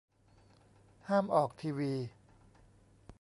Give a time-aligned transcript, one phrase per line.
[1.07, 1.91] ห้ามออกทีวี